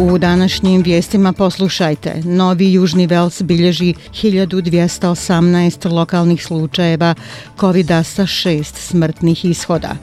U 0.00 0.18
današnjim 0.18 0.82
vijestima 0.82 1.32
poslušajte. 1.32 2.22
Novi 2.24 2.72
Južni 2.72 3.06
Vels 3.06 3.42
bilježi 3.42 3.94
1218 4.22 5.92
lokalnih 5.92 6.44
slučajeva 6.44 7.14
covid 7.60 7.90
sa 8.04 8.26
šest 8.26 8.76
smrtnih 8.76 9.44
ishoda. 9.44 9.96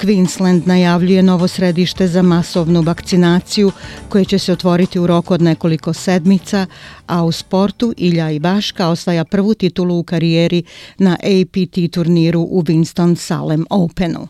Queensland 0.00 0.66
najavljuje 0.66 1.22
novo 1.22 1.48
središte 1.48 2.08
za 2.08 2.22
masovnu 2.22 2.82
vakcinaciju 2.82 3.72
koje 4.08 4.24
će 4.24 4.38
se 4.38 4.52
otvoriti 4.52 4.98
u 4.98 5.06
roku 5.06 5.34
od 5.34 5.42
nekoliko 5.42 5.92
sedmica, 5.92 6.66
a 7.06 7.24
u 7.24 7.32
sportu 7.32 7.94
Ilja 7.96 8.30
Ivaška 8.30 8.88
osvaja 8.88 9.24
prvu 9.24 9.54
titulu 9.54 9.98
u 9.98 10.02
karijeri 10.02 10.62
na 10.98 11.12
APT 11.12 11.92
turniru 11.92 12.40
u 12.40 12.62
Winston-Salem 12.62 13.64
Openu. 13.70 14.28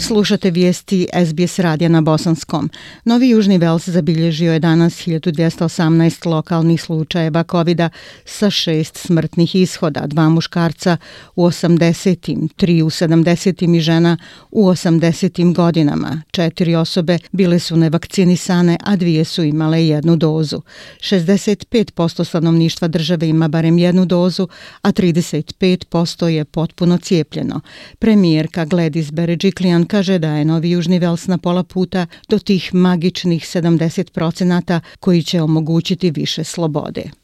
Slušate 0.00 0.50
vijesti 0.50 1.08
SBS 1.26 1.58
radija 1.58 1.88
na 1.88 2.00
Bosanskom. 2.00 2.70
Novi 3.04 3.28
Južni 3.28 3.58
Vels 3.58 3.88
zabilježio 3.88 4.52
je 4.52 4.58
danas 4.58 5.06
1218 5.06 6.26
lokalnih 6.26 6.82
slučajeva 6.82 7.44
covid 7.50 7.80
sa 8.24 8.50
šest 8.50 8.96
smrtnih 8.96 9.54
ishoda, 9.54 10.06
dva 10.06 10.28
muškarca 10.28 10.96
u 11.36 11.46
80-im, 11.46 12.48
tri 12.48 12.82
u 12.82 12.90
70-im 12.90 13.74
i 13.74 13.80
žena 13.80 14.16
u 14.50 14.66
80-im 14.68 15.54
godinama. 15.54 16.22
Četiri 16.30 16.74
osobe 16.74 17.18
bile 17.32 17.58
su 17.58 17.76
nevakcinisane, 17.76 18.76
a 18.84 18.96
dvije 18.96 19.24
su 19.24 19.42
imale 19.42 19.86
jednu 19.86 20.16
dozu. 20.16 20.62
65% 21.00 22.24
stanovništva 22.24 22.88
države 22.88 23.28
ima 23.28 23.48
barem 23.48 23.78
jednu 23.78 24.04
dozu, 24.06 24.48
a 24.82 24.92
35% 24.92 26.26
je 26.26 26.44
potpuno 26.44 26.98
cijepljeno. 26.98 27.60
Premijerka 27.98 28.66
Gladys 28.66 29.12
Berejiklian 29.12 29.89
kaže 29.90 30.18
da 30.18 30.28
je 30.36 30.44
Novi 30.44 30.70
Južni 30.70 30.98
Vels 30.98 31.26
na 31.26 31.38
pola 31.38 31.62
puta 31.62 32.06
do 32.28 32.38
tih 32.38 32.74
magičnih 32.74 33.42
70% 33.42 34.80
koji 35.00 35.22
će 35.22 35.42
omogućiti 35.42 36.10
više 36.10 36.44
slobode. 36.44 37.19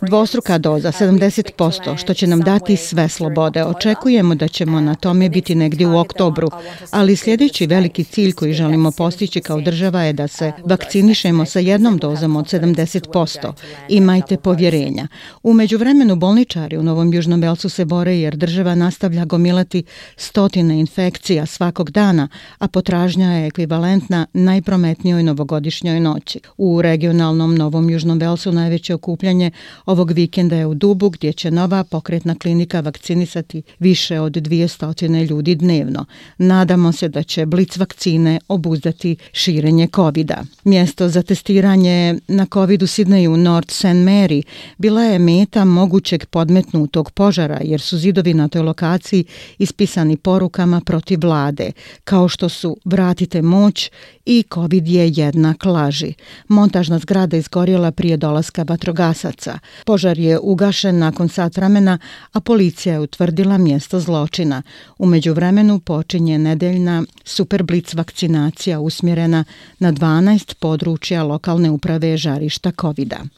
Dvostruka 0.00 0.58
doza, 0.58 0.92
70%, 0.92 1.96
što 1.96 2.14
će 2.14 2.26
nam 2.26 2.40
dati 2.40 2.76
sve 2.76 3.08
slobode. 3.08 3.64
Očekujemo 3.64 4.34
da 4.34 4.48
ćemo 4.48 4.80
na 4.80 4.94
tome 4.94 5.28
biti 5.28 5.54
negdje 5.54 5.86
u 5.86 5.98
oktobru, 5.98 6.48
ali 6.90 7.16
sljedeći 7.16 7.66
veliki 7.66 8.04
cilj 8.04 8.32
koji 8.32 8.52
želimo 8.52 8.90
postići 8.90 9.40
kao 9.40 9.60
država 9.60 10.02
je 10.02 10.12
da 10.12 10.28
se 10.28 10.52
vakcinišemo 10.64 11.44
sa 11.44 11.58
jednom 11.58 11.98
dozom 11.98 12.36
od 12.36 12.44
70%. 12.44 13.52
Imajte 13.88 14.36
povjerenja. 14.36 15.08
U 15.42 15.52
međuvremenu 15.52 16.16
bolničari 16.16 16.76
u 16.76 16.82
Novom 16.82 17.14
Južnom 17.14 17.40
Velsu 17.40 17.68
se 17.68 17.84
bore 17.84 18.18
jer 18.18 18.36
država 18.36 18.74
nastavlja 18.74 19.24
gomilati 19.24 19.84
stotine 20.16 20.80
infekcija 20.80 21.46
svakog 21.46 21.90
dana, 21.90 22.28
a 22.58 22.68
potražnja 22.68 23.32
je 23.32 23.46
ekvivalentna 23.46 24.26
najprometnijoj 24.32 25.22
novogodišnjoj 25.22 26.00
noći. 26.00 26.40
U 26.56 26.82
regionalnom 26.82 27.54
Novom 27.54 27.67
Novom 27.68 27.90
Južnom 27.90 28.18
Velsu 28.18 28.52
najveće 28.52 28.94
okupljanje 28.94 29.50
ovog 29.86 30.10
vikenda 30.10 30.56
je 30.56 30.66
u 30.66 30.74
Dubu 30.74 31.10
gdje 31.10 31.32
će 31.32 31.50
nova 31.50 31.84
pokretna 31.84 32.34
klinika 32.34 32.80
vakcinisati 32.80 33.62
više 33.78 34.20
od 34.20 34.32
200 34.32 35.28
ljudi 35.30 35.54
dnevno. 35.54 36.04
Nadamo 36.38 36.92
se 36.92 37.08
da 37.08 37.22
će 37.22 37.46
blic 37.46 37.76
vakcine 37.76 38.40
obuzdati 38.48 39.16
širenje 39.32 39.88
covid 39.94 40.26
-a. 40.26 40.44
Mjesto 40.64 41.08
za 41.08 41.22
testiranje 41.22 42.18
na 42.28 42.46
COVID 42.52 42.82
u 42.82 42.86
Sidneju 42.86 43.36
North 43.36 43.72
St. 43.72 43.84
Mary 43.84 44.42
bila 44.78 45.02
je 45.02 45.18
meta 45.18 45.64
mogućeg 45.64 46.26
podmetnutog 46.26 47.10
požara 47.10 47.58
jer 47.62 47.80
su 47.80 47.98
zidovi 47.98 48.34
na 48.34 48.48
toj 48.48 48.62
lokaciji 48.62 49.24
ispisani 49.58 50.16
porukama 50.16 50.80
protiv 50.80 51.18
vlade, 51.22 51.72
kao 52.04 52.28
što 52.28 52.48
su 52.48 52.76
vratite 52.84 53.42
moć 53.42 53.90
i 54.26 54.44
COVID 54.54 54.88
je 54.88 55.12
jednak 55.16 55.64
laži. 55.64 56.14
Montažna 56.48 56.98
zgrada 56.98 57.36
iz 57.36 57.48
izgorjela 57.58 57.90
prije 57.90 58.16
dolaska 58.16 58.64
vatrogasaca. 58.68 59.58
Požar 59.84 60.18
je 60.18 60.38
ugašen 60.38 60.98
nakon 60.98 61.28
sat 61.28 61.56
vremena, 61.56 61.98
a 62.32 62.40
policija 62.40 62.92
je 62.92 63.00
utvrdila 63.00 63.58
mjesto 63.58 64.00
zločina. 64.00 64.62
Umeđu 64.98 65.34
vremenu 65.34 65.80
počinje 65.80 66.38
nedeljna 66.38 67.02
superblic 67.24 67.94
vakcinacija 67.94 68.80
usmjerena 68.80 69.44
na 69.78 69.92
12 69.92 70.54
područja 70.54 71.22
lokalne 71.22 71.70
uprave 71.70 72.16
žarišta 72.16 72.72
covid 72.80 73.08
-a. 73.08 73.28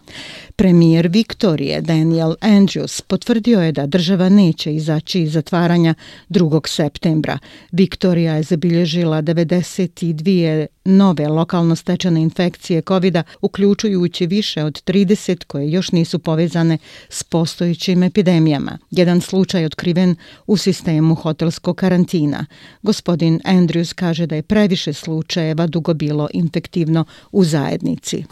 Premijer 0.61 1.09
Viktorije 1.09 1.81
Daniel 1.81 2.35
Andrews 2.41 3.03
potvrdio 3.03 3.61
je 3.61 3.73
da 3.73 3.87
država 3.87 4.29
neće 4.29 4.75
izaći 4.75 5.23
iz 5.23 5.33
zatvaranja 5.33 5.95
2. 6.29 6.69
septembra. 6.69 7.39
Viktorija 7.73 8.35
je 8.35 8.43
zabilježila 8.43 9.23
92 9.23 10.67
nove 10.85 11.29
lokalno 11.29 11.77
stečene 11.77 12.23
infekcije 12.23 12.83
covid 12.83 13.17
uključujući 13.41 14.27
više 14.27 14.65
od 14.65 14.83
30 14.85 15.45
koje 15.45 15.71
još 15.71 15.93
nisu 15.93 16.19
povezane 16.19 16.79
s 17.09 17.23
postojićim 17.23 18.03
epidemijama. 18.03 18.79
Jedan 18.91 19.21
slučaj 19.21 19.65
otkriven 19.65 20.17
u 20.47 20.57
sistemu 20.57 21.15
hotelskog 21.15 21.77
karantina. 21.77 22.47
Gospodin 22.83 23.41
Andrews 23.45 23.95
kaže 23.95 24.27
da 24.27 24.35
je 24.35 24.43
previše 24.43 24.93
slučajeva 24.93 25.67
dugo 25.67 25.95
bilo 25.95 26.29
infektivno 26.33 27.05
u 27.33 27.45
zajednici. 27.45 28.25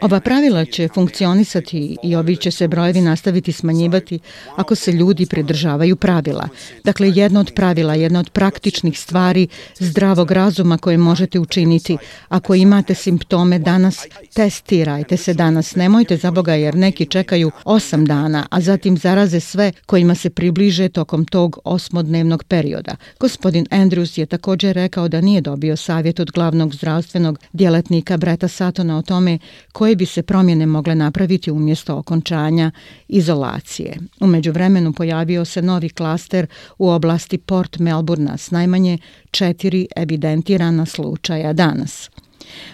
Ova 0.00 0.20
pravila 0.20 0.64
će 0.64 0.81
funkcionisati 0.88 1.96
i 2.02 2.16
ovi 2.16 2.36
će 2.36 2.50
se 2.50 2.68
brojevi 2.68 3.00
nastaviti 3.00 3.52
smanjivati 3.52 4.18
ako 4.56 4.74
se 4.74 4.92
ljudi 4.92 5.26
pridržavaju 5.26 5.96
pravila. 5.96 6.48
Dakle, 6.84 7.12
jedno 7.14 7.40
od 7.40 7.52
pravila, 7.54 7.94
jedna 7.94 8.20
od 8.20 8.30
praktičnih 8.30 8.98
stvari 8.98 9.48
zdravog 9.78 10.30
razuma 10.30 10.78
koje 10.78 10.98
možete 10.98 11.40
učiniti. 11.40 11.96
Ako 12.28 12.54
imate 12.54 12.94
simptome 12.94 13.58
danas, 13.58 14.06
testirajte 14.34 15.16
se 15.16 15.34
danas. 15.34 15.74
Nemojte 15.74 16.16
za 16.16 16.30
Boga 16.30 16.54
jer 16.54 16.74
neki 16.74 17.06
čekaju 17.06 17.50
8 17.64 18.06
dana, 18.06 18.46
a 18.50 18.60
zatim 18.60 18.96
zaraze 18.96 19.40
sve 19.40 19.72
kojima 19.86 20.14
se 20.14 20.30
približe 20.30 20.88
tokom 20.88 21.24
tog 21.24 21.58
osmodnevnog 21.64 22.44
perioda. 22.44 22.96
Gospodin 23.20 23.66
Andrews 23.70 24.18
je 24.18 24.26
također 24.26 24.74
rekao 24.74 25.08
da 25.08 25.20
nije 25.20 25.40
dobio 25.40 25.76
savjet 25.76 26.20
od 26.20 26.30
glavnog 26.30 26.74
zdravstvenog 26.74 27.38
djelatnika 27.52 28.16
Breta 28.16 28.48
Satona 28.48 28.98
o 28.98 29.02
tome 29.02 29.38
koje 29.72 29.96
bi 29.96 30.06
se 30.06 30.22
promjene 30.22 30.66
mogle 30.72 30.94
napraviti 30.94 31.50
umjesto 31.50 31.96
okončanja 31.96 32.70
izolacije. 33.08 33.96
U 34.20 34.26
međuvremenu 34.26 34.92
pojavio 34.92 35.44
se 35.44 35.62
novi 35.62 35.88
klaster 35.88 36.46
u 36.78 36.88
oblasti 36.88 37.38
Port 37.38 37.78
Melbourna 37.78 38.36
s 38.36 38.50
najmanje 38.50 38.98
četiri 39.30 39.86
evidentirana 39.96 40.86
slučaja 40.86 41.52
danas. 41.52 42.10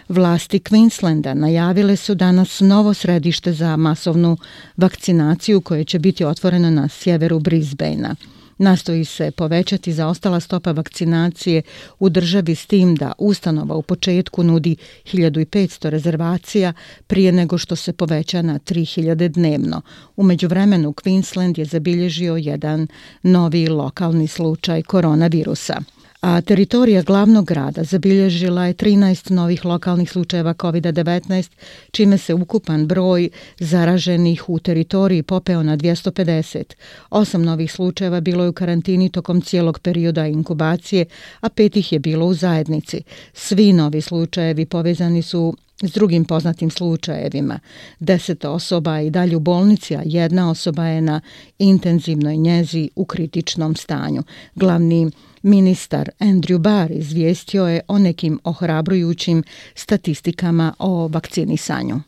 Vlasti 0.09 0.59
Queenslanda 0.59 1.35
najavile 1.35 1.97
su 1.97 2.15
danas 2.15 2.61
novo 2.61 2.95
središte 2.95 3.53
za 3.53 3.77
masovnu 3.77 4.37
vakcinaciju 4.77 5.61
koje 5.61 5.85
će 5.85 5.99
biti 5.99 6.25
otvoreno 6.25 6.71
na 6.71 6.89
sjeveru 6.89 7.39
Brisbanea. 7.39 8.15
Nastoji 8.59 9.05
se 9.05 9.31
povećati 9.31 9.93
za 9.93 10.07
ostala 10.07 10.41
stopa 10.41 10.73
vakcinacije 10.73 11.63
u 11.99 12.09
državi 12.09 12.55
s 12.55 12.67
tim 12.67 12.95
da 12.95 13.13
ustanova 13.19 13.77
u 13.77 13.83
početku 13.83 14.43
nudi 14.43 14.77
1500 15.05 15.89
rezervacija 15.89 16.73
prije 17.07 17.33
nego 17.33 17.59
što 17.59 17.77
se 17.77 17.93
poveća 17.93 18.43
na 18.43 18.59
3000 18.59 19.29
dnevno. 19.29 19.83
U 20.17 20.23
međuvremenu 20.23 20.93
Queensland 20.93 21.59
je 21.59 21.65
zabilježio 21.65 22.37
jedan 22.37 22.87
novi 23.23 23.69
lokalni 23.69 24.29
slučaj 24.29 24.83
koronavirusa 24.83 25.83
a 26.21 26.41
teritorija 26.41 27.03
glavnog 27.03 27.45
grada 27.45 27.85
zabilježila 27.85 28.67
je 28.67 28.75
13 28.75 29.31
novih 29.31 29.65
lokalnih 29.65 30.11
slučajeva 30.11 30.55
COVID-19, 30.55 31.51
čime 31.91 32.19
se 32.19 32.35
ukupan 32.35 32.87
broj 32.87 33.29
zaraženih 33.59 34.49
u 34.49 34.59
teritoriji 34.59 35.23
popeo 35.23 35.63
na 35.63 35.77
250. 35.77 36.63
Osam 37.11 37.43
novih 37.43 37.73
slučajeva 37.73 38.21
bilo 38.21 38.45
je 38.45 38.51
u 38.51 38.53
karantini 38.53 39.09
tokom 39.09 39.41
cijelog 39.41 39.79
perioda 39.79 40.27
inkubacije, 40.27 41.05
a 41.41 41.49
pet 41.49 41.77
ih 41.77 41.93
je 41.93 41.99
bilo 41.99 42.27
u 42.27 42.35
zajednici. 42.35 43.03
Svi 43.33 43.73
novi 43.73 44.01
slučajevi 44.01 44.67
povezani 44.67 45.23
su 45.23 45.57
s 45.83 45.93
drugim 45.93 46.25
poznatim 46.25 46.71
slučajevima. 46.71 47.59
Deset 48.01 48.45
osoba 48.45 48.97
je 48.97 49.07
i 49.07 49.11
dalje 49.11 49.37
u 49.37 49.41
bolnici, 49.41 49.97
a 49.97 50.03
jedna 50.05 50.51
osoba 50.51 50.85
je 50.85 51.01
na 51.01 51.21
intenzivnoj 51.59 52.37
njezi 52.37 52.91
u 52.97 53.05
kritičnom 53.05 53.77
stanju. 53.77 54.23
Glavni 54.55 55.11
Ministar 55.43 56.11
Andrew 56.19 56.59
Barr 56.59 56.93
izvijestio 56.93 57.67
je 57.67 57.81
o 57.89 57.99
nekim 57.99 58.41
ohrabrujućim 58.45 59.43
statistikama 59.75 60.75
o 60.79 61.09
vakcinisanju. 61.09 62.01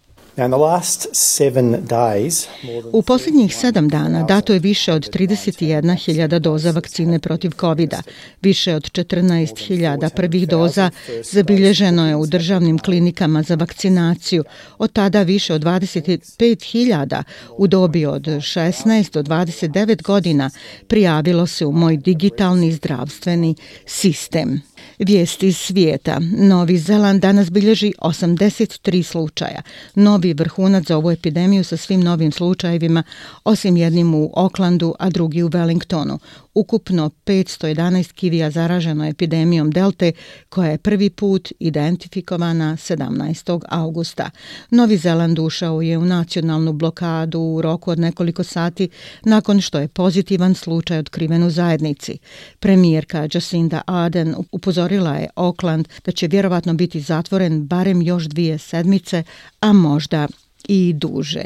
U 2.93 3.03
posljednjih 3.03 3.57
sedam 3.57 3.89
dana 3.89 4.23
dato 4.23 4.53
je 4.53 4.59
više 4.59 4.93
od 4.93 5.11
31.000 5.11 6.39
doza 6.39 6.71
vakcine 6.71 7.19
protiv 7.19 7.51
covid 7.61 7.91
-a. 7.91 8.03
Više 8.43 8.75
od 8.75 8.83
14.000 8.83 10.09
prvih 10.17 10.49
doza 10.49 10.91
zabilježeno 11.33 12.09
je 12.09 12.17
u 12.17 12.27
državnim 12.27 12.79
klinikama 12.79 13.43
za 13.43 13.55
vakcinaciju. 13.55 14.45
Od 14.79 14.93
tada 14.93 15.23
više 15.23 15.55
od 15.55 15.63
25.000 15.63 17.23
u 17.57 17.67
dobi 17.67 18.07
od 18.07 18.23
16 18.23 19.13
do 19.13 19.23
29 19.23 20.03
godina 20.03 20.51
prijavilo 20.87 21.47
se 21.47 21.67
u 21.67 21.73
moj 21.73 21.97
digitalni 21.97 22.73
zdravstveni 22.73 23.55
sistem. 23.87 24.63
Vijesti 24.99 25.47
iz 25.47 25.57
svijeta. 25.57 26.21
Novi 26.39 26.79
Zeland 26.79 27.23
danas 27.23 27.51
bilježi 27.51 27.93
83 27.99 29.03
slučaja. 29.03 29.63
Novi 29.95 30.20
vrhunac 30.29 30.87
za 30.87 30.97
ovu 30.97 31.11
epidemiju 31.11 31.65
sa 31.65 31.77
svim 31.77 32.01
novim 32.01 32.33
slučajevima, 32.33 33.03
osim 33.45 33.77
jednim 33.77 34.15
u 34.15 34.33
Oklandu, 34.35 34.95
a 34.99 35.11
drugi 35.11 35.43
u 35.43 35.49
Wellingtonu. 35.49 36.19
Ukupno 36.55 37.11
511 37.27 38.13
kivija 38.13 38.51
zaraženo 38.51 39.07
epidemijom 39.07 39.71
Delte, 39.71 40.13
koja 40.49 40.71
je 40.71 40.79
prvi 40.79 41.11
put 41.11 41.53
identifikovana 41.59 42.77
17. 42.77 43.61
augusta. 43.69 44.31
Novi 44.71 44.97
Zeland 44.97 45.39
ušao 45.39 45.83
je 45.83 45.99
u 45.99 46.05
nacionalnu 46.05 46.73
blokadu 46.73 47.41
u 47.41 47.63
roku 47.63 47.91
od 47.91 47.99
nekoliko 47.99 48.45
sati 48.45 48.89
nakon 49.25 49.61
što 49.61 49.79
je 49.79 49.89
pozitivan 49.89 50.55
slučaj 50.55 50.99
otkriven 50.99 51.43
u 51.43 51.51
zajednici. 51.51 52.19
Premijerka 52.59 53.29
Jacinda 53.35 53.81
Ardern 53.87 54.35
upozorila 54.53 55.15
je 55.15 55.29
Auckland 55.35 55.89
da 56.05 56.13
će 56.13 56.27
vjerovatno 56.27 56.75
biti 56.75 57.01
zatvoren 57.01 57.67
barem 57.67 58.03
još 58.03 58.25
dvije 58.25 58.59
sedmice, 58.59 59.23
a 59.61 59.73
možda 59.73 60.10
i 60.69 60.93
duže. 60.93 61.45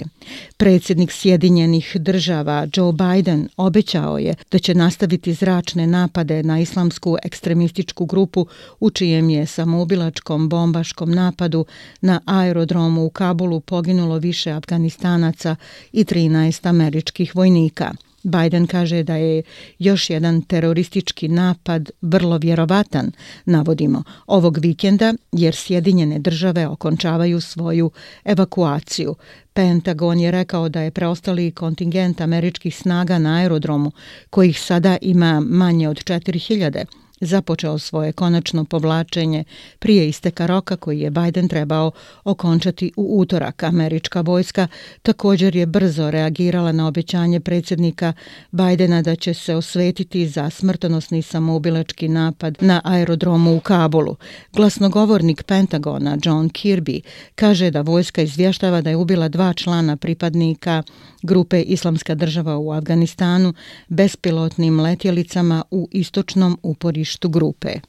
Predsjednik 0.57 1.13
Sjedinjenih 1.13 1.97
država 2.01 2.67
Joe 2.77 2.93
Biden 2.93 3.49
obećao 3.57 4.19
je 4.19 4.35
da 4.51 4.59
će 4.59 4.75
nastaviti 4.75 5.35
zračne 5.35 5.87
napade 5.87 6.43
na 6.43 6.61
islamsku 6.61 7.17
ekstremističku 7.23 8.07
grupu 8.07 8.47
u 8.81 8.91
čijem 8.91 9.31
je 9.31 9.47
samoubilačkom 9.47 10.49
bombaškom 10.49 11.11
napadu 11.11 11.65
na 12.01 12.21
aerodromu 12.27 13.05
u 13.05 13.11
Kabulu 13.11 13.61
poginulo 13.61 14.19
više 14.19 14.51
Afganistanaca 14.51 15.57
i 15.93 16.05
13 16.05 16.69
američkih 16.69 17.37
vojnika. 17.37 17.95
Biden 18.25 18.67
kaže 18.67 19.03
da 19.03 19.17
je 19.17 19.43
još 19.79 20.11
jedan 20.11 20.43
teroristički 20.43 21.29
napad 21.29 21.91
vrlo 22.01 22.39
vjerovatan, 22.39 23.13
navodimo, 23.45 24.03
ovog 24.27 24.59
vikenda 24.59 25.15
jer 25.33 25.55
Sjedinjene 25.55 26.19
države 26.19 26.67
okončavaju 26.67 27.41
svoju 27.41 27.91
evakuaciju. 28.25 29.15
Pentagon 29.53 30.21
je 30.21 30.31
rekao 30.31 30.69
da 30.69 30.81
je 30.81 30.91
preostali 30.91 31.53
kontingent 31.53 32.21
američkih 32.21 32.77
snaga 32.77 33.19
na 33.19 33.37
aerodromu, 33.37 33.93
kojih 34.31 34.61
sada 34.61 34.97
ima 35.01 35.41
manje 35.41 35.89
od 35.89 35.97
4000, 35.97 37.04
započeo 37.21 37.79
svoje 37.79 38.13
konačno 38.13 38.65
povlačenje 38.65 39.45
prije 39.79 40.09
isteka 40.09 40.47
roka 40.47 40.77
koji 40.77 41.01
je 41.01 41.11
Biden 41.11 41.49
trebao 41.49 41.91
okončati 42.25 42.93
u 42.97 43.21
utorak. 43.21 43.63
Američka 43.63 44.21
vojska 44.21 44.69
također 45.03 45.57
je 45.57 45.67
brzo 45.67 46.11
reagirala 46.11 46.73
na 46.73 46.87
obećanje 46.87 47.41
predsjednika 47.41 48.13
Bidena 48.51 49.03
da 49.03 49.17
će 49.17 49.35
se 49.35 49.55
osvetiti 49.55 50.29
za 50.29 50.51
smrtonosni 50.51 51.23
samoubilački 51.23 52.09
napad 52.09 52.57
na 52.61 52.81
aerodromu 52.85 53.57
u 53.57 53.61
Kabulu. 53.61 54.17
Glasnogovornik 54.53 55.43
Pentagona 55.43 56.19
John 56.25 56.51
Kirby 56.51 57.01
kaže 57.35 57.71
da 57.71 57.81
vojska 57.81 58.23
izvještava 58.23 58.81
da 58.81 58.91
je 58.91 58.97
ubila 58.97 59.29
dva 59.29 59.53
člana 59.53 59.97
pripadnika 59.97 60.83
grupe 61.23 61.63
Islamska 61.63 62.15
država 62.15 62.59
u 62.59 62.73
Afganistanu 62.73 63.55
bespilotnim 63.89 64.81
letjelicama 64.81 65.63
u 65.71 65.89
istočnom 65.93 66.59
uporištu 66.63 67.04
grupe. 67.29 67.81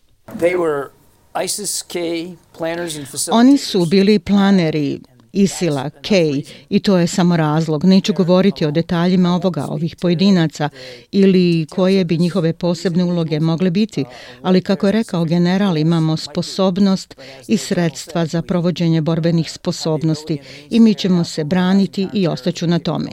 Oni 3.31 3.57
su 3.57 3.85
bili 3.85 4.19
planeri 4.19 4.99
Isila, 5.35 5.89
Kej 6.01 6.43
i 6.69 6.79
to 6.79 6.97
je 6.97 7.07
samo 7.07 7.37
razlog. 7.37 7.85
Neću 7.85 8.13
govoriti 8.13 8.65
o 8.65 8.71
detaljima 8.71 9.35
ovoga, 9.35 9.65
ovih 9.69 9.95
pojedinaca 9.95 10.69
ili 11.11 11.65
koje 11.69 12.05
bi 12.05 12.17
njihove 12.17 12.53
posebne 12.53 13.03
uloge 13.03 13.39
mogle 13.39 13.71
biti, 13.71 14.05
ali 14.41 14.61
kako 14.61 14.85
je 14.85 14.91
rekao 14.91 15.25
general, 15.25 15.77
imamo 15.77 16.17
sposobnost 16.17 17.15
i 17.47 17.57
sredstva 17.57 18.25
za 18.25 18.41
provođenje 18.41 19.01
borbenih 19.01 19.51
sposobnosti 19.51 20.37
i 20.69 20.79
mi 20.79 20.93
ćemo 20.93 21.23
se 21.23 21.43
braniti 21.43 22.07
i 22.13 22.27
ostaću 22.27 22.67
na 22.67 22.79
tome. 22.79 23.09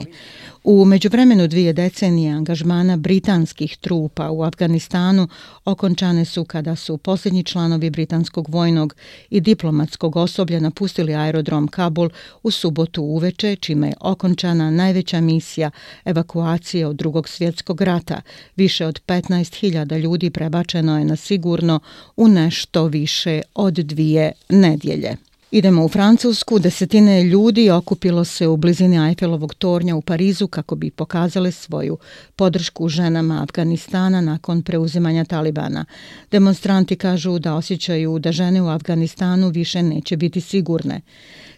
U 0.63 0.85
međuvremenu 0.85 1.47
dvije 1.47 1.73
decenije 1.73 2.33
angažmana 2.33 2.97
britanskih 2.97 3.77
trupa 3.77 4.29
u 4.31 4.43
Afganistanu 4.43 5.27
okončane 5.65 6.25
su 6.25 6.45
kada 6.45 6.75
su 6.75 6.97
posljednji 6.97 7.43
članovi 7.43 7.89
britanskog 7.89 8.49
vojnog 8.49 8.95
i 9.29 9.41
diplomatskog 9.41 10.15
osoblja 10.15 10.59
napustili 10.59 11.15
aerodrom 11.15 11.67
Kabul 11.67 12.09
u 12.43 12.51
subotu 12.51 13.03
uveče, 13.03 13.55
čime 13.55 13.87
je 13.87 13.93
okončana 13.99 14.71
najveća 14.71 15.21
misija 15.21 15.71
evakuacije 16.05 16.87
od 16.87 16.95
drugog 16.95 17.29
svjetskog 17.29 17.81
rata. 17.81 18.21
Više 18.55 18.85
od 18.85 19.01
15.000 19.07 19.99
ljudi 19.99 20.29
prebačeno 20.29 20.99
je 20.99 21.05
na 21.05 21.15
sigurno 21.15 21.79
u 22.17 22.27
nešto 22.27 22.85
više 22.87 23.41
od 23.55 23.73
dvije 23.73 24.31
nedjelje. 24.49 25.17
Idemo 25.55 25.85
u 25.85 25.89
Francusku. 25.89 26.59
Desetine 26.59 27.23
ljudi 27.23 27.69
okupilo 27.69 28.25
se 28.25 28.47
u 28.47 28.57
blizini 28.57 29.07
Eiffelovog 29.07 29.53
tornja 29.53 29.95
u 29.95 30.01
Parizu 30.01 30.47
kako 30.47 30.75
bi 30.75 30.91
pokazale 30.91 31.51
svoju 31.51 31.97
podršku 32.35 32.89
ženama 32.89 33.41
Afganistana 33.43 34.21
nakon 34.21 34.61
preuzimanja 34.61 35.25
Talibana. 35.25 35.85
Demonstranti 36.31 36.95
kažu 36.95 37.39
da 37.39 37.55
osjećaju 37.55 38.19
da 38.19 38.31
žene 38.31 38.61
u 38.61 38.67
Afganistanu 38.67 39.49
više 39.49 39.83
neće 39.83 40.17
biti 40.17 40.41
sigurne. 40.41 41.01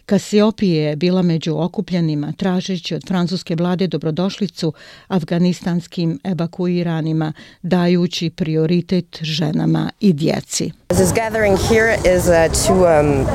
Kasiopije 0.06 0.82
je 0.82 0.96
bila 0.96 1.22
među 1.22 1.56
okupljenima 1.58 2.32
tražeći 2.32 2.94
od 2.94 3.02
francuske 3.08 3.54
vlade 3.56 3.86
dobrodošlicu 3.86 4.72
afganistanskim 5.08 6.20
evakuiranima, 6.24 7.32
dajući 7.62 8.30
prioritet 8.30 9.18
ženama 9.20 9.90
i 10.00 10.12
djeci. 10.12 10.72
This 10.88 11.12
gathering 11.14 11.58
here 11.58 12.16
is 12.16 12.24
uh, 12.26 12.66
to 12.66 13.00
um, 13.00 13.26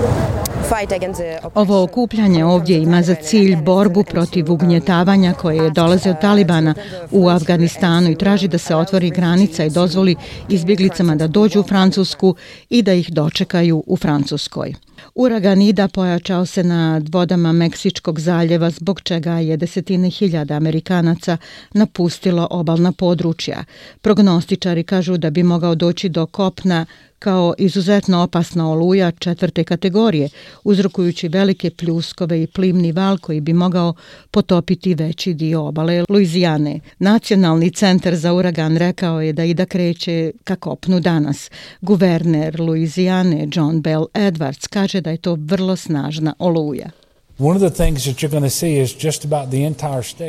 Ovo 1.56 1.84
okupljanje 1.84 2.46
ovdje 2.46 2.82
ima 2.82 3.02
za 3.02 3.16
cilj 3.16 3.56
borbu 3.56 4.04
protiv 4.04 4.52
ugnjetavanja 4.52 5.34
koje 5.34 5.70
dolaze 5.70 6.10
od 6.10 6.22
Talibana 6.22 6.74
u 7.12 7.30
Afganistanu 7.30 8.12
i 8.12 8.16
traži 8.16 8.48
da 8.48 8.58
se 8.58 8.76
otvori 8.76 9.10
granica 9.10 9.66
i 9.66 9.70
dozvoli 9.70 10.16
izbjeglicama 10.50 11.16
da 11.16 11.28
dođu 11.28 11.60
u 11.60 11.63
Francusku 11.63 12.36
i 12.70 12.82
da 12.82 12.94
ih 12.94 13.12
dočekaju 13.12 13.84
u 13.88 13.98
Francuskoj. 13.98 14.74
Uragan 15.16 15.62
Ida 15.62 15.88
pojačao 15.88 16.46
se 16.46 16.63
nad 16.63 17.10
vodama 17.13 17.51
Meksičkog 17.51 18.20
zaljeva 18.20 18.70
zbog 18.70 19.01
čega 19.01 19.34
je 19.34 19.58
desetine 19.58 20.10
hiljada 20.10 20.56
Amerikanaca 20.56 21.38
napustilo 21.74 22.48
obalna 22.51 22.92
područja. 22.92 23.63
Prognostičari 24.01 24.84
kažu 24.84 25.18
da 25.18 25.30
bi 25.30 25.44
mogao 25.44 25.75
doći 25.75 26.10
do 26.10 26.25
kopna 26.25 26.86
kao 27.22 27.54
izuzetno 27.58 28.24
opasna 28.24 28.72
oluja 28.72 29.12
četvrte 29.12 29.63
kategorije, 29.63 30.30
uzrokujući 30.63 31.28
velike 31.28 31.70
pljuskove 31.70 32.44
i 32.44 32.48
plimni 32.48 32.92
val 32.92 33.18
koji 33.18 33.42
bi 33.42 33.54
mogao 33.54 33.94
potopiti 34.32 34.96
veći 34.96 35.34
dio 35.34 35.68
obale 35.68 36.04
Luizijane. 36.10 36.80
Nacionalni 37.00 37.72
centar 37.72 38.16
za 38.16 38.34
uragan 38.34 38.78
rekao 38.78 39.22
je 39.22 39.34
da 39.34 39.44
i 39.44 39.54
da 39.54 39.66
kreće 39.66 40.32
ka 40.44 40.56
kopnu 40.56 41.00
danas. 41.00 41.51
Guverner 41.82 42.62
Luizijane 42.62 43.48
John 43.54 43.82
Bell 43.82 44.06
Edwards 44.13 44.68
kaže 44.68 45.01
da 45.01 45.12
je 45.12 45.18
to 45.18 45.38
vrlo 45.40 45.75
snažna 45.75 46.34
oluja. 46.40 46.90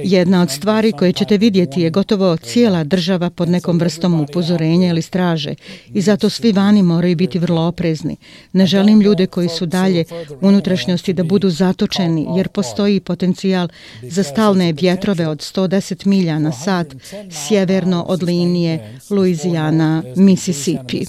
Jedna 0.04 0.42
od 0.42 0.50
stvari 0.50 0.92
koje 0.92 1.12
ćete 1.12 1.38
vidjeti 1.38 1.80
je 1.80 1.90
gotovo 1.90 2.36
cijela 2.36 2.84
država 2.84 3.30
pod 3.30 3.48
nekom 3.48 3.78
vrstom 3.78 4.20
upozorenja 4.20 4.88
ili 4.88 5.02
straže 5.02 5.54
i 5.94 6.00
zato 6.00 6.30
svi 6.30 6.52
vani 6.52 6.82
moraju 6.82 7.16
biti 7.16 7.38
vrlo 7.38 7.62
oprezni. 7.62 8.16
Ne 8.52 8.66
želim 8.66 9.00
ljude 9.00 9.26
koji 9.26 9.48
su 9.48 9.66
dalje 9.66 10.04
unutrašnjosti 10.40 11.12
da 11.12 11.24
budu 11.24 11.50
zatočeni 11.50 12.26
jer 12.36 12.48
postoji 12.48 13.00
potencijal 13.00 13.68
za 14.02 14.22
stalne 14.22 14.72
vjetrove 14.72 15.28
od 15.28 15.38
110 15.38 16.06
milja 16.06 16.38
na 16.38 16.52
sat 16.52 16.86
sjeverno 17.30 18.04
od 18.08 18.22
linije 18.22 18.98
Louisiana-Mississippi. 19.10 21.06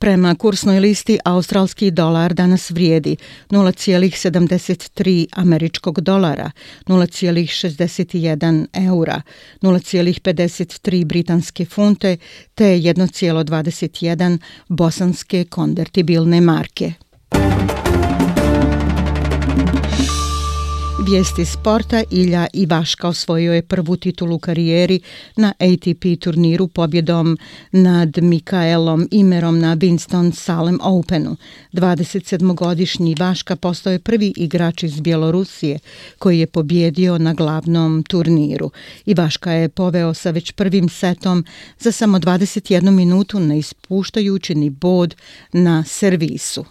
Prema 0.00 0.34
kursnoj 0.34 0.80
listi 0.80 1.18
australski 1.24 1.90
dolar 1.90 2.34
danas 2.34 2.70
vrijedi 2.70 3.16
0,73 3.50 5.26
američkog 5.32 6.00
dolara, 6.00 6.50
0,61 6.86 8.66
eura, 8.72 9.22
0,53 9.62 11.04
britanske 11.04 11.64
funte 11.64 12.16
te 12.54 12.64
1,21 12.64 14.38
bosanske 14.68 15.44
konvertibilne 15.44 16.40
marke. 16.40 16.92
Vijesti 21.10 21.44
sporta 21.44 22.02
Ilja 22.10 22.46
Ivaška 22.52 23.08
osvojio 23.08 23.52
je 23.52 23.62
prvu 23.62 23.96
titulu 23.96 24.34
u 24.34 24.38
karijeri 24.38 25.00
na 25.36 25.52
ATP 25.58 26.20
turniru 26.20 26.68
pobjedom 26.68 27.38
nad 27.72 28.18
Mikaelom 28.22 29.08
Imerom 29.10 29.58
na 29.58 29.76
Winston 29.76 30.32
Salem 30.32 30.78
Openu. 30.82 31.36
27-godišnji 31.72 33.10
Ivaška 33.10 33.56
postao 33.56 33.92
je 33.92 33.98
prvi 33.98 34.32
igrač 34.36 34.82
iz 34.82 35.00
Bjelorusije 35.00 35.78
koji 36.18 36.38
je 36.38 36.46
pobjedio 36.46 37.18
na 37.18 37.34
glavnom 37.34 38.02
turniru. 38.02 38.70
Ivaška 39.06 39.52
je 39.52 39.68
poveo 39.68 40.14
sa 40.14 40.30
već 40.30 40.52
prvim 40.52 40.88
setom 40.88 41.44
za 41.78 41.92
samo 41.92 42.18
21 42.18 42.90
minutu 42.90 43.40
ne 43.40 43.58
ispuštajući 43.58 44.54
ni 44.54 44.70
bod 44.70 45.14
na 45.52 45.84
servisu. 45.84 46.64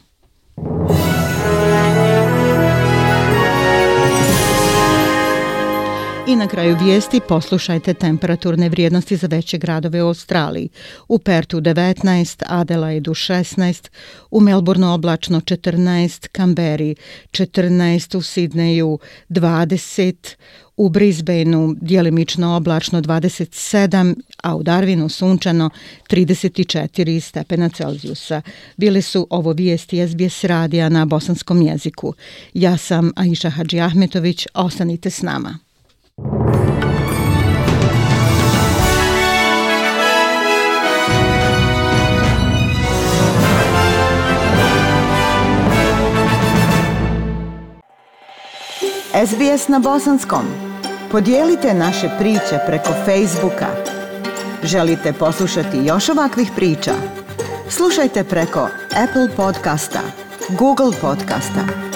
I 6.27 6.35
na 6.35 6.47
kraju 6.47 6.77
vijesti 6.83 7.19
poslušajte 7.27 7.93
temperaturne 7.93 8.69
vrijednosti 8.69 9.15
za 9.15 9.27
veće 9.27 9.57
gradove 9.57 10.03
u 10.03 10.07
Australiji. 10.07 10.69
U 11.07 11.19
Pertu 11.19 11.61
19, 11.61 12.43
Adelaidu 12.47 13.11
16, 13.11 13.89
u 14.31 14.41
Melbourneu 14.41 14.93
oblačno 14.93 15.41
14, 15.41 16.27
Kamberi 16.31 16.95
14, 17.31 18.17
u 18.17 18.21
Sidneju 18.21 18.99
20, 19.29 20.35
u 20.77 20.89
Brisbaneu 20.89 21.73
dijelimično 21.81 22.55
oblačno 22.55 23.01
27, 23.01 24.15
a 24.43 24.55
u 24.55 24.63
Darwinu 24.63 25.09
sunčano 25.09 25.69
34 26.09 27.19
stepena 27.19 27.69
Celzijusa. 27.69 28.41
Bili 28.77 29.01
su 29.01 29.27
ovo 29.29 29.51
vijesti 29.51 30.07
SBS 30.07 30.43
radija 30.43 30.89
na 30.89 31.05
bosanskom 31.05 31.61
jeziku. 31.61 32.13
Ja 32.53 32.77
sam 32.77 33.11
Aisha 33.15 33.49
Hadži 33.49 33.79
Ahmetović, 33.79 34.47
ostanite 34.53 35.09
s 35.09 35.21
nama. 35.21 35.66
SBS 36.17 36.25
na 49.67 49.79
bosanskom. 49.79 50.45
Podijelite 51.11 51.73
naše 51.73 52.09
priče 52.19 52.59
preko 52.67 52.89
Facebooka. 53.05 53.67
Želite 54.63 55.13
poslušati 55.13 55.77
još 55.77 56.09
ovakvih 56.09 56.51
priča? 56.55 56.93
Slušajte 57.69 58.23
preko 58.23 58.69
Apple 59.03 59.35
podcasta, 59.35 60.01
Google 60.49 60.91
podcasta, 61.01 61.86